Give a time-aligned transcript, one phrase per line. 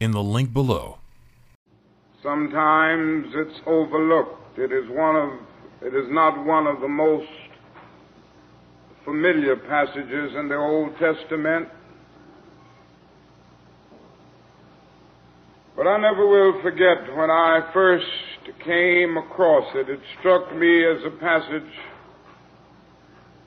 [0.00, 0.96] in the link below.
[2.22, 4.58] Sometimes it's overlooked.
[4.58, 5.30] It is one of
[5.82, 7.28] it is not one of the most
[9.04, 11.68] familiar passages in the Old Testament.
[15.74, 18.04] But I never will forget when I first
[18.64, 19.88] came across it.
[19.88, 21.72] It struck me as a passage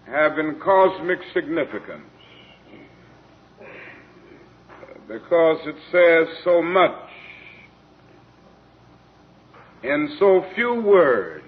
[0.08, 2.13] having cosmic significance
[5.08, 7.10] because it says so much
[9.84, 11.44] in so few words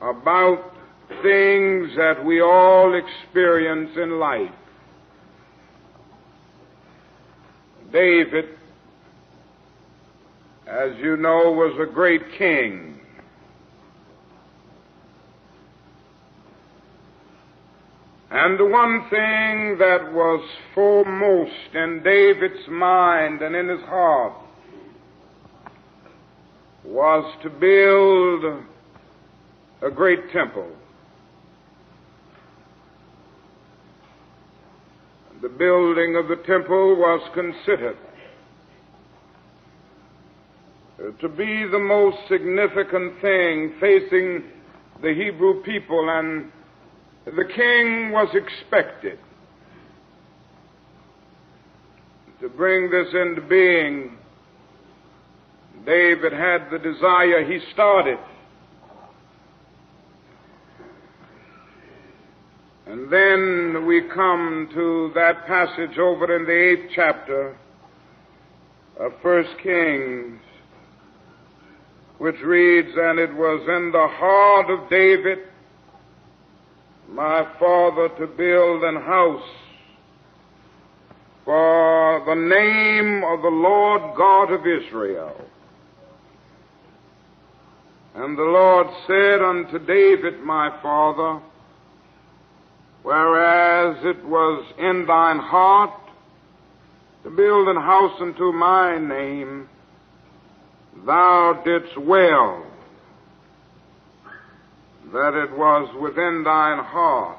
[0.00, 0.72] about
[1.22, 4.50] things that we all experience in life.
[7.92, 8.44] David,
[10.66, 13.00] as you know, was a great king.
[18.30, 24.34] And the one thing that was foremost in David's mind and in his heart
[26.84, 28.64] was to build
[29.82, 30.68] a great temple.
[35.40, 37.96] The building of the temple was considered
[41.20, 44.42] to be the most significant thing facing
[45.00, 46.50] the Hebrew people, and
[47.36, 49.18] the king was expected
[52.40, 54.16] to bring this into being.
[55.84, 58.18] David had the desire, he started.
[62.86, 67.56] And then we come to that passage over in the eighth chapter
[68.98, 70.40] of First Kings,
[72.16, 75.38] which reads, And it was in the heart of David,
[77.08, 79.48] my father, to build an house
[81.44, 85.34] for the name of the Lord God of Israel.
[88.14, 91.40] And the Lord said unto David, my father,
[93.02, 95.98] whereas it was in thine heart
[97.24, 99.68] to build an house unto my name,
[101.06, 102.67] thou didst well
[105.12, 107.38] that it was within thine heart.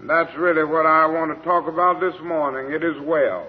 [0.00, 2.72] And that's really what I want to talk about this morning.
[2.72, 3.46] It is well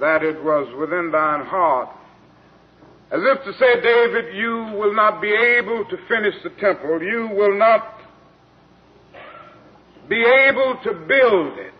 [0.00, 1.90] that it was within thine heart.
[3.12, 7.00] As if to say, David, you will not be able to finish the temple.
[7.00, 7.94] You will not
[10.08, 11.74] be able to build it.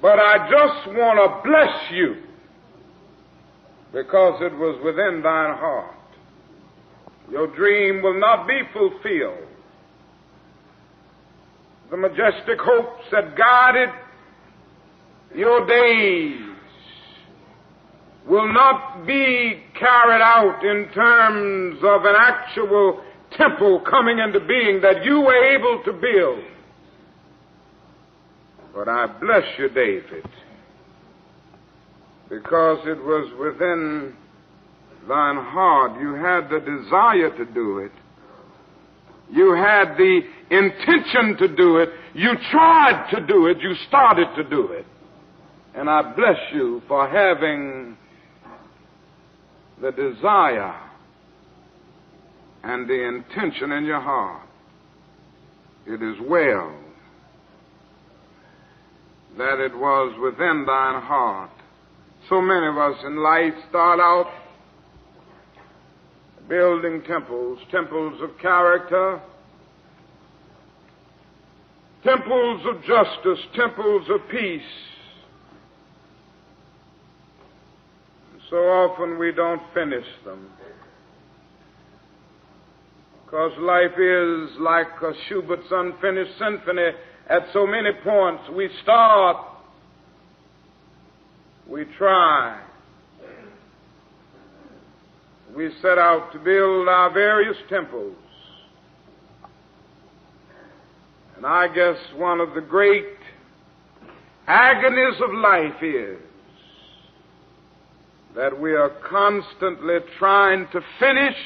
[0.00, 2.27] But I just want to bless you
[3.92, 5.94] because it was within thine heart.
[7.30, 9.48] Your dream will not be fulfilled.
[11.90, 13.88] The majestic hopes that guided
[15.34, 16.40] your days
[18.26, 23.02] will not be carried out in terms of an actual
[23.36, 26.44] temple coming into being that you were able to build.
[28.74, 30.26] But I bless you, David,
[32.28, 34.14] because it was within
[35.08, 36.00] thine heart.
[36.00, 37.92] You had the desire to do it.
[39.30, 41.90] You had the intention to do it.
[42.14, 43.58] You tried to do it.
[43.60, 44.86] You started to do it.
[45.74, 47.96] And I bless you for having
[49.80, 50.74] the desire
[52.64, 54.48] and the intention in your heart.
[55.86, 56.74] It is well
[59.36, 61.50] that it was within thine heart.
[62.28, 64.30] So many of us in life start out
[66.48, 69.20] building temples, temples of character,
[72.04, 74.60] temples of justice, temples of peace.
[78.50, 80.50] So often we don't finish them.
[83.24, 86.90] Because life is like a Schubert's unfinished symphony.
[87.28, 89.36] At so many points, we start,
[91.68, 92.60] we try,
[95.54, 98.16] we set out to build our various temples.
[101.36, 103.04] And I guess one of the great
[104.46, 106.18] agonies of life is
[108.34, 111.36] that we are constantly trying to finish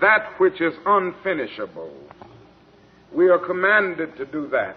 [0.00, 1.92] that which is unfinishable.
[3.14, 4.76] We are commanded to do that.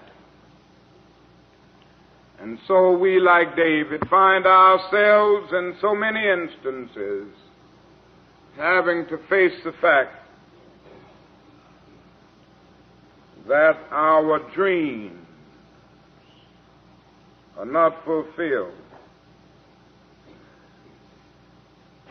[2.44, 7.34] And so we, like David, find ourselves in so many instances
[8.58, 10.14] having to face the fact
[13.48, 15.26] that our dreams
[17.58, 18.74] are not fulfilled.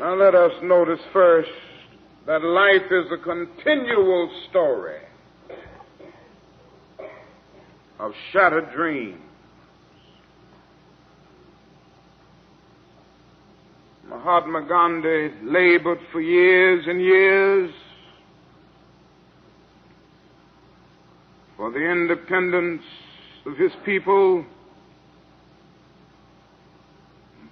[0.00, 1.50] Now let us notice first
[2.26, 5.02] that life is a continual story
[8.00, 9.20] of shattered dreams.
[14.24, 17.72] Mahatma Gandhi labored for years and years
[21.56, 22.82] for the independence
[23.46, 24.44] of his people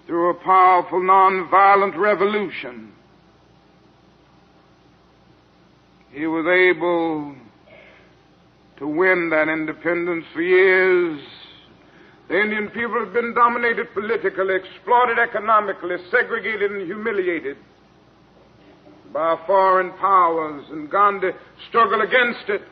[0.06, 2.92] through a powerful nonviolent revolution.
[6.12, 7.34] He was able
[8.78, 11.20] to win that independence for years.
[12.30, 17.56] The Indian people have been dominated politically, exploited economically, segregated and humiliated
[19.12, 21.30] by foreign powers, and Gandhi
[21.68, 22.62] struggled against it.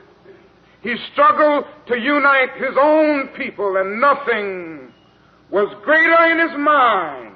[0.80, 4.92] He struggled to unite his own people, and nothing
[5.50, 7.34] was greater in his mind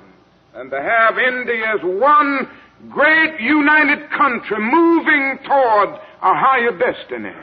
[0.54, 2.48] than to have India as one
[2.88, 7.34] great united country moving toward a higher destiny.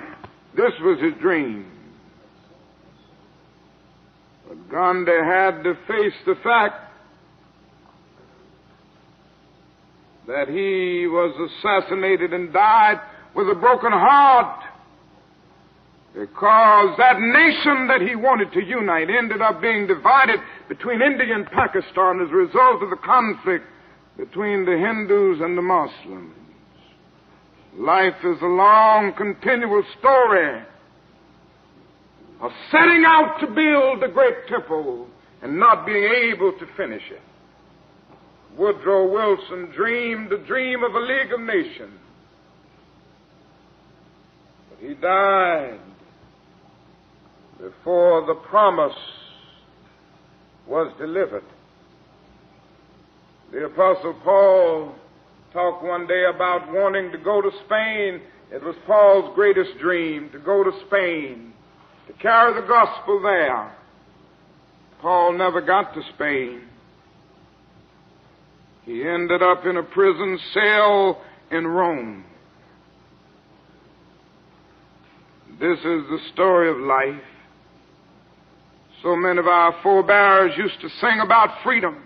[0.55, 1.69] This was his dream.
[4.49, 6.91] But Gandhi had to face the fact
[10.25, 12.99] that he was assassinated and died
[13.35, 14.63] with a broken heart
[16.15, 21.45] because that nation that he wanted to unite ended up being divided between India and
[21.45, 23.65] Pakistan as a result of the conflict
[24.17, 26.33] between the Hindus and the Muslims.
[27.77, 30.63] Life is a long, continual story
[32.41, 35.07] of setting out to build the great temple
[35.41, 37.21] and not being able to finish it.
[38.57, 41.99] Woodrow Wilson dreamed the dream of a League of Nations.
[44.69, 45.79] But he died
[47.59, 48.95] before the promise
[50.67, 51.43] was delivered.
[53.51, 54.95] The Apostle Paul
[55.51, 58.21] talked one day about wanting to go to Spain.
[58.51, 61.53] It was Paul's greatest dream to go to Spain,
[62.09, 63.71] to carry the gospel there.
[64.99, 66.63] Paul never got to Spain.
[68.83, 71.21] He ended up in a prison cell
[71.51, 72.25] in Rome.
[75.59, 77.21] This is the story of life.
[79.03, 82.03] So many of our forebears used to sing about freedom.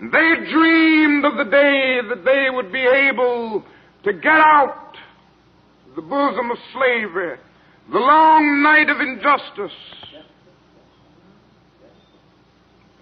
[0.00, 3.62] They dreamed of the day that they would be able
[4.04, 4.81] to get out
[5.94, 7.38] the bosom of slavery,
[7.92, 9.78] the long night of injustice.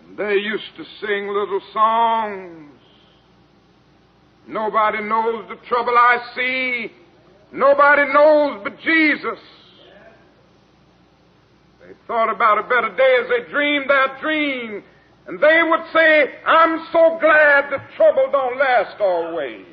[0.06, 2.72] And they used to sing little songs.
[4.48, 6.92] Nobody knows the trouble I see.
[7.52, 9.38] Nobody knows but Jesus.
[11.80, 14.82] They thought about a better day as they dreamed that dream.
[15.26, 19.66] And they would say, I'm so glad the trouble don't last always.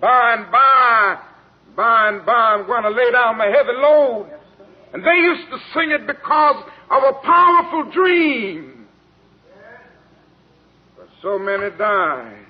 [0.00, 1.18] By and by,
[1.76, 4.30] by and by, I'm going to lay down my heavy load.
[4.92, 8.86] And they used to sing it because of a powerful dream.
[10.96, 12.46] But so many died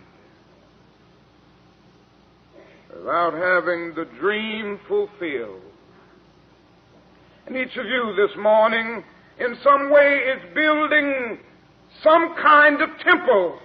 [2.96, 5.62] without having the dream fulfilled.
[7.46, 9.04] And each of you this morning,
[9.38, 11.38] in some way, is building
[12.02, 13.58] some kind of temple.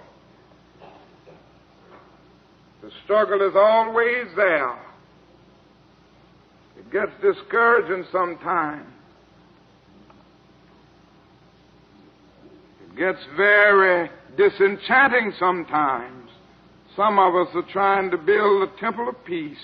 [2.81, 4.90] The struggle is always there.
[6.91, 8.87] Gets discouraging sometimes.
[12.89, 16.29] It gets very disenchanting sometimes.
[16.97, 19.57] Some of us are trying to build a temple of peace.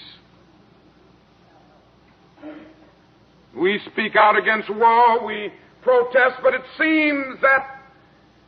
[3.55, 7.81] We speak out against war, we protest, but it seems that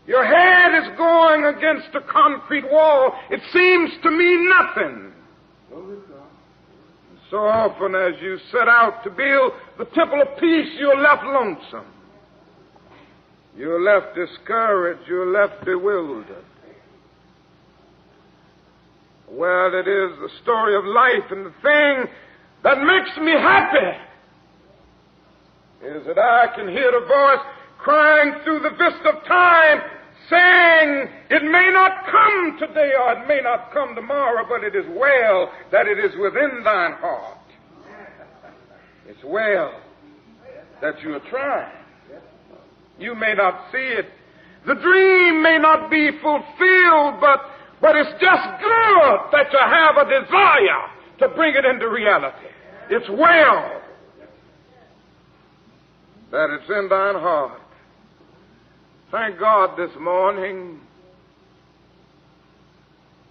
[0.08, 3.14] your head is going against a concrete wall.
[3.30, 5.14] It seems to mean nothing.
[7.30, 11.86] So often as you set out to build the temple of peace, you're left lonesome.
[13.56, 15.02] You're left discouraged.
[15.08, 16.46] You're left bewildered.
[19.30, 22.12] Well, it is the story of life, and the thing
[22.64, 23.98] that makes me happy
[25.86, 27.46] is that I can hear the voice
[27.78, 29.82] crying through the vista of time
[30.30, 34.86] saying, It may not come today or it may not come tomorrow, but it is
[34.98, 37.38] well that it is within thine heart.
[39.08, 39.80] It's well
[40.82, 41.72] that you are trying.
[43.00, 44.06] You may not see it.
[44.68, 47.40] The dream may not be fulfilled, but,
[47.82, 52.48] but it's just good that you have a desire to bring it into reality.
[52.90, 53.82] It's well
[56.32, 57.62] that it's in thine heart.
[59.12, 60.80] Thank God this morning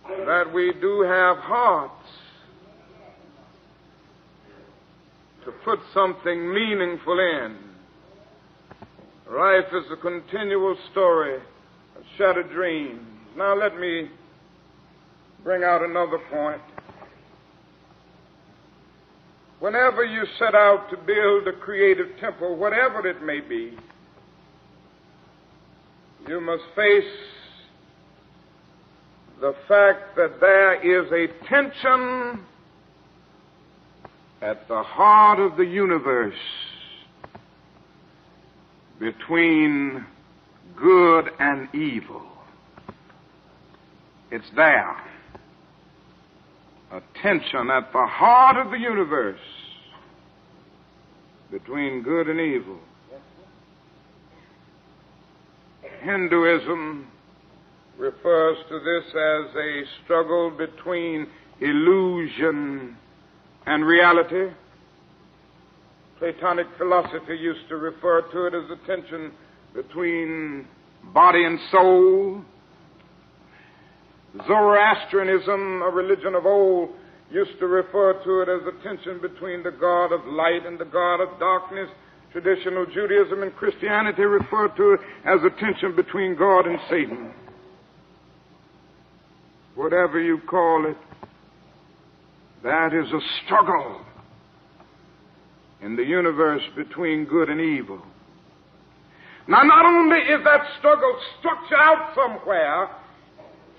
[0.08, 1.92] that we do have hearts
[5.44, 7.56] to put something meaningful in.
[9.30, 13.00] Life is a continual story of shattered dreams.
[13.36, 14.10] Now let me
[15.44, 16.62] bring out another point.
[19.60, 23.78] Whenever you set out to build a creative temple, whatever it may be,
[26.28, 27.04] you must face
[29.40, 32.40] the fact that there is a tension
[34.42, 36.34] at the heart of the universe
[39.00, 40.04] between
[40.76, 42.22] good and evil.
[44.30, 44.96] It's there.
[46.92, 49.40] A tension at the heart of the universe
[51.50, 52.78] between good and evil.
[56.02, 57.06] Hinduism
[57.98, 61.26] refers to this as a struggle between
[61.60, 62.96] illusion
[63.66, 64.52] and reality.
[66.18, 69.32] Platonic philosophy used to refer to it as the tension
[69.74, 70.66] between
[71.12, 72.42] body and soul.
[74.46, 76.90] Zoroastrianism, a religion of old,
[77.30, 80.84] used to refer to it as the tension between the God of light and the
[80.84, 81.88] God of darkness.
[82.32, 87.32] Traditional Judaism and Christianity refer to it as a tension between God and Satan.
[89.74, 90.96] Whatever you call it,
[92.62, 94.00] that is a struggle
[95.80, 98.02] in the universe between good and evil.
[99.46, 102.88] Now, not only is that struggle structured out somewhere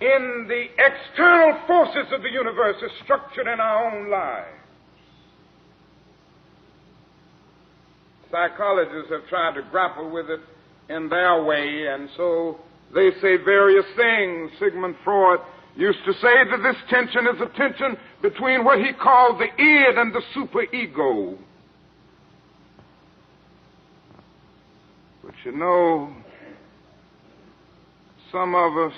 [0.02, 4.59] in the external forces of the universe, it's structured in our own lives.
[8.32, 10.40] Psychologists have tried to grapple with it
[10.90, 12.60] in their way, and so
[12.94, 14.52] they say various things.
[14.60, 15.40] Sigmund Freud
[15.76, 19.98] used to say that this tension is a tension between what he called the id
[19.98, 21.38] and the superego.
[25.24, 26.14] But you know,
[28.32, 28.94] some of us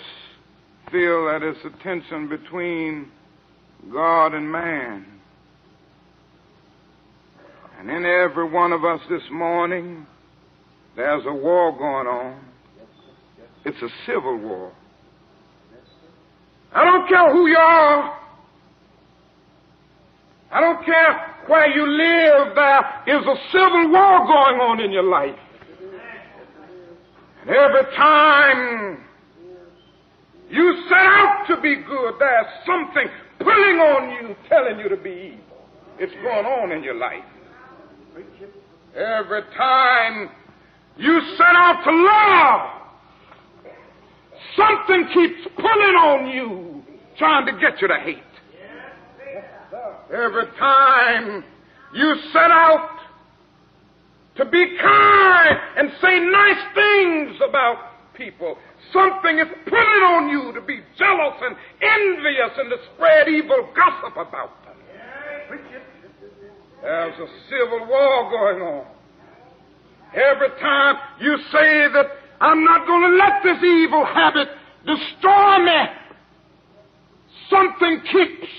[0.91, 3.11] feel that it's a tension between
[3.91, 5.20] God and man.
[7.81, 10.05] And in every one of us this morning,
[10.95, 12.39] there's a war going on.
[13.65, 14.71] It's a civil war.
[16.75, 18.19] I don't care who you are.
[20.51, 22.53] I don't care where you live.
[22.53, 25.39] There is a civil war going on in your life.
[27.41, 29.03] And every time
[30.51, 33.07] you set out to be good, there's something
[33.39, 35.65] pulling on you, telling you to be evil.
[35.97, 37.23] It's going on in your life.
[38.95, 40.29] Every time
[40.97, 42.81] you set out to love,
[44.55, 46.83] something keeps pulling on you,
[47.17, 48.17] trying to get you to hate.
[50.13, 51.43] Every time
[51.93, 52.99] you set out
[54.35, 57.77] to be kind and say nice things about
[58.15, 58.57] people,
[58.91, 64.17] something is pulling on you to be jealous and envious and to spread evil gossip
[64.17, 64.75] about them.
[66.81, 68.85] There's a civil war going on.
[70.13, 72.07] Every time you say that
[72.41, 74.47] I'm not going to let this evil habit
[74.85, 75.85] destroy me,
[77.49, 78.51] something keeps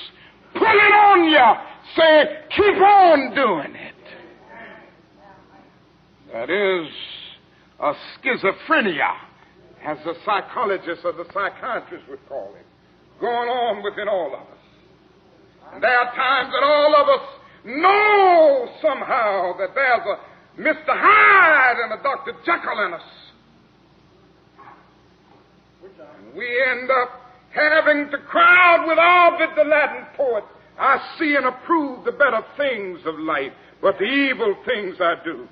[0.55, 1.55] pulling on you,
[1.97, 2.26] saying,
[2.57, 3.95] keep on doing it.
[6.33, 6.88] That is
[7.81, 9.12] a schizophrenia,
[9.85, 12.64] as the psychologists or the psychiatrists would call it,
[13.21, 15.75] going on within all of us.
[15.75, 17.29] And there are times that all of us
[17.64, 20.88] know somehow that there's a Mr.
[20.88, 22.33] Hyde and a Dr.
[22.45, 23.02] Jekyll in us.
[25.83, 27.23] And we end up
[27.54, 30.45] having to crowd with Ovid, the Latin poet.
[30.78, 35.47] I see and approve the better things of life, but the evil things I do.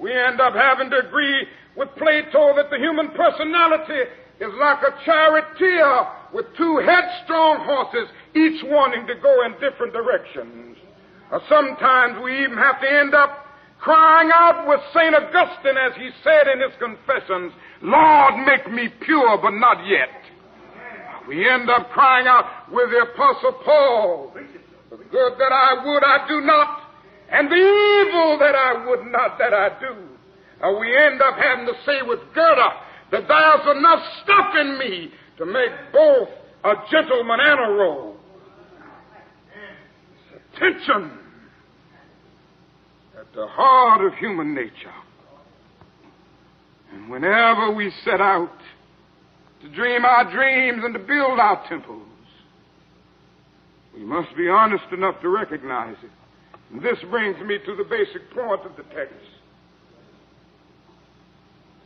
[0.00, 1.46] We end up having to agree
[1.76, 4.10] with Plato that the human personality
[4.40, 10.78] is like a charioteer with two headstrong horses, each wanting to go in different directions.
[11.30, 13.46] Or sometimes we even have to end up
[13.78, 15.14] crying out with St.
[15.14, 20.08] Augustine as he said in his confessions, Lord, make me pure, but not yet.
[21.28, 24.32] We end up crying out with the Apostle Paul,
[24.90, 26.80] the good that I would I do not,
[27.30, 29.94] and the evil that I would not that I do.
[30.62, 32.72] Or we end up having to say with Goethe
[33.10, 36.28] that there's enough stuff in me to make both
[36.64, 38.16] a gentleman and a rogue.
[40.54, 41.18] Attention
[43.18, 44.92] at the heart of human nature.
[46.92, 48.50] And whenever we set out
[49.62, 52.06] to dream our dreams and to build our temples,
[53.94, 56.10] we must be honest enough to recognize it.
[56.72, 59.14] And this brings me to the basic point of the text.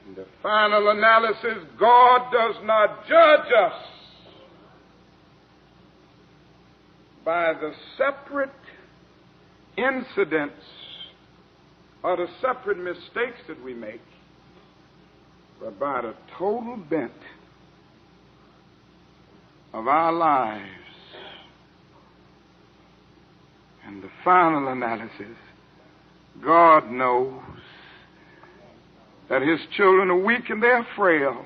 [0.06, 3.72] In the final analysis, God does not judge us
[7.24, 8.50] by the separate
[9.78, 10.62] incidents
[12.02, 14.02] or the separate mistakes that we make,
[15.58, 17.12] but by the total bent
[19.72, 20.68] of our lives.
[23.86, 25.36] And the final analysis,
[26.42, 27.40] God knows
[29.28, 31.44] that His children are weak and they're frail.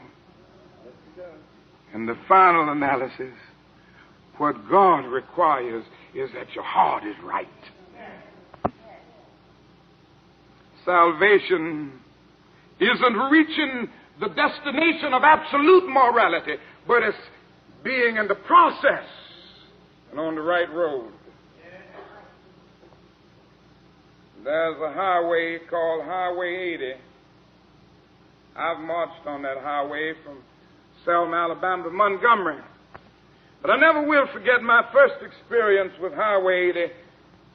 [1.94, 3.34] And the final analysis,
[4.36, 7.46] what God requires is that your heart is right.
[10.84, 11.92] Salvation
[12.80, 13.88] isn't reaching
[14.20, 16.54] the destination of absolute morality,
[16.86, 17.16] but it's
[17.84, 19.04] being in the process
[20.10, 21.12] and on the right road.
[24.44, 26.92] There's a highway called Highway 80.
[28.58, 30.38] I've marched on that highway from
[31.04, 32.60] Selma, Alabama to Montgomery.
[33.62, 36.92] But I never will forget my first experience with Highway 80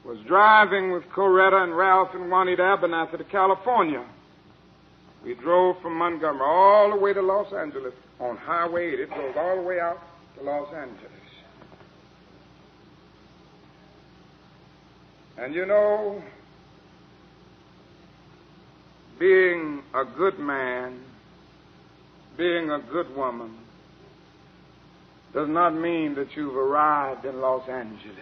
[0.04, 4.04] was driving with Coretta and Ralph and Juanita Abernathy to California.
[5.24, 9.02] We drove from Montgomery all the way to Los Angeles on Highway 80.
[9.02, 9.98] It drove all the way out
[10.36, 11.10] to Los Angeles.
[15.38, 16.22] And you know,
[19.18, 21.00] being a good man,
[22.36, 23.56] being a good woman,
[25.32, 28.18] does not mean that you've arrived in Los Angeles.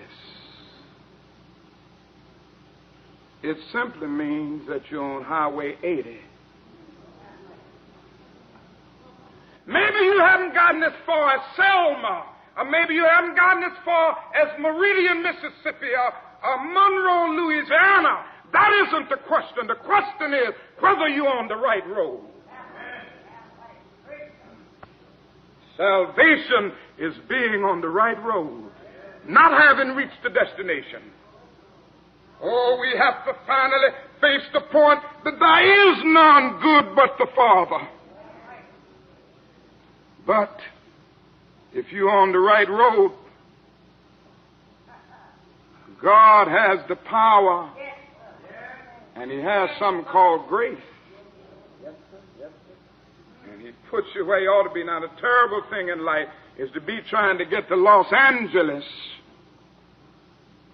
[3.42, 6.20] It simply means that you're on Highway 80.
[9.66, 12.26] Maybe you haven't gotten as far as Selma,
[12.57, 16.12] or maybe you haven't gotten as far as Meridian, Mississippi, or,
[16.48, 18.24] or Monroe, Louisiana.
[18.53, 19.67] That isn't the question.
[19.67, 22.21] The question is whether you're on the right road.
[25.77, 28.71] Salvation is being on the right road,
[29.27, 31.03] not having reached the destination.
[32.43, 33.88] Oh, we have to finally
[34.21, 37.88] face the point that there is none good but the Father.
[40.27, 40.59] But
[41.73, 43.12] if you're on the right road,
[46.03, 47.71] God has the power
[49.16, 50.79] and He has something called grace.
[53.51, 54.85] And He puts you where you ought to be.
[54.85, 58.85] Now, the terrible thing in life is to be trying to get to Los Angeles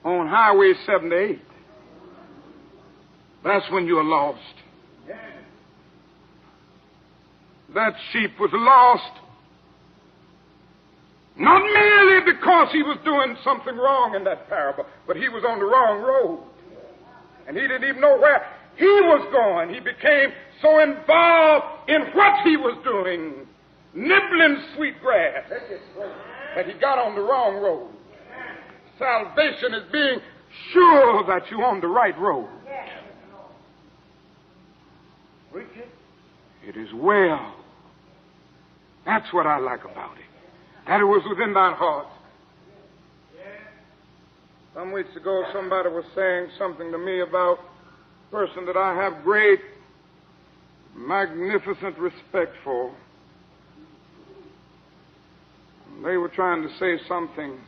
[0.04, 1.42] on Highway 78.
[3.44, 4.40] That's when you're lost.
[7.74, 9.20] That sheep was lost
[11.38, 15.60] not merely because he was doing something wrong in that parable, but he was on
[15.60, 16.42] the wrong road.
[17.48, 19.74] And he didn't even know where he was going.
[19.74, 23.46] He became so involved in what he was doing,
[23.94, 25.44] nibbling sweet grass,
[26.54, 27.90] that he got on the wrong road.
[28.98, 30.18] Salvation is being
[30.72, 32.48] sure that you're on the right road.
[36.66, 37.54] It is well.
[39.06, 40.24] That's what I like about it.
[40.86, 42.08] That it was within thine heart.
[44.78, 49.24] Some weeks ago, somebody was saying something to me about a person that I have
[49.24, 49.58] great,
[50.94, 52.94] magnificent respect for.
[56.04, 57.58] They were trying to say something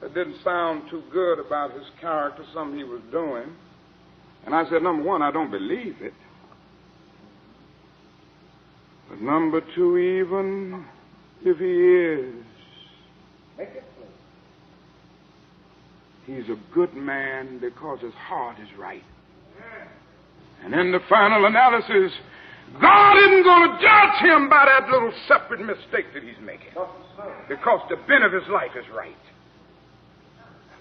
[0.00, 3.54] that didn't sound too good about his character, something he was doing.
[4.46, 6.14] And I said, number one, I don't believe it.
[9.10, 10.86] But number two, even
[11.44, 11.66] if he
[12.30, 12.46] is,
[16.26, 19.02] he's a good man because his heart is right.
[20.64, 22.12] And in the final analysis,
[22.80, 26.72] God isn't going to judge him by that little separate mistake that he's making.
[27.48, 29.16] Because the bent of his life is right.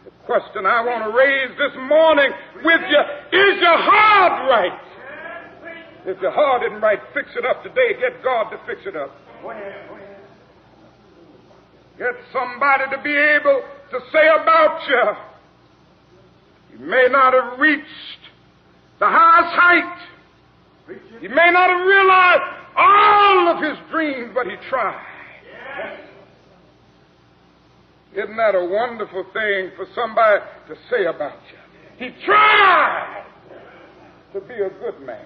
[0.05, 2.31] The question I want to raise this morning
[2.63, 3.01] with you
[3.37, 4.79] is your heart right?
[6.05, 7.93] If your heart isn't right, fix it up today.
[7.99, 9.11] Get God to fix it up.
[11.97, 15.30] Get somebody to be able to say about you.
[16.71, 17.85] You may not have reached
[18.99, 19.97] the highest height.
[21.19, 22.41] He may not have realized
[22.77, 25.07] all of his dreams, but he tried.
[28.13, 32.05] Isn't that a wonderful thing for somebody to say about you?
[32.05, 33.23] He tried
[34.33, 35.25] to be a good man.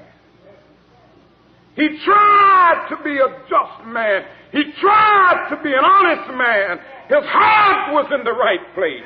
[1.75, 4.23] He tried to be a just man.
[4.51, 6.79] He tried to be an honest man.
[7.09, 9.03] His heart was in the right place.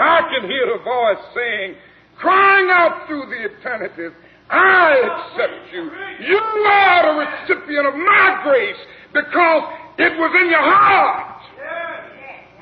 [0.00, 1.76] I can hear a voice saying,
[2.18, 4.12] crying out through the eternities,
[4.50, 5.90] I accept you.
[6.28, 8.76] You are the recipient of my grace
[9.12, 9.62] because
[9.98, 11.42] it was in your heart.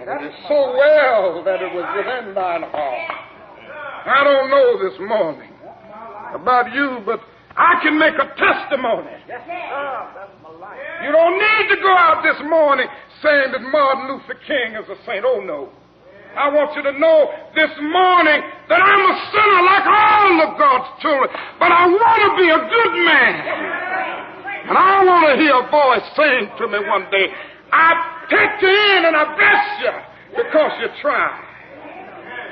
[0.01, 3.11] And it is so well that it was within thine heart.
[4.07, 5.51] I don't know this morning
[6.35, 7.21] about you, but
[7.57, 9.11] I can make a testimony.
[11.05, 12.87] You don't need to go out this morning
[13.23, 15.25] saying that Martin Luther King is a saint.
[15.27, 15.69] Oh, no.
[16.37, 17.27] I want you to know
[17.59, 18.41] this morning
[18.71, 22.61] that I'm a sinner like all of God's children, but I want to be a
[22.71, 23.35] good man.
[24.71, 27.27] And I want to hear a voice saying to me one day,
[27.73, 29.95] I take you in and I bless you
[30.39, 31.51] because you tried.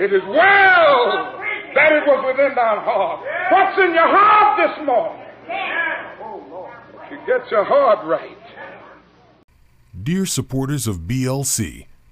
[0.00, 1.38] It is well
[1.74, 3.20] that it was within thy heart.
[3.50, 5.22] What's in your heart this morning?
[6.22, 6.74] Oh Lord.
[7.10, 8.36] You get your heart right.
[10.00, 11.86] Dear supporters of BLC,